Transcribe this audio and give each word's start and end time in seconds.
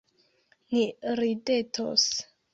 Ni 0.71 0.81
ridetos. 1.21 2.09